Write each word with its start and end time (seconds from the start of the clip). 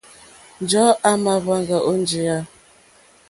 Njɔ̀ɔ́ 0.61 0.97
à 1.09 1.11
mà 1.23 1.33
hwáŋgá 1.43 1.77
ó 1.89 1.91
njìyá. 2.01 2.37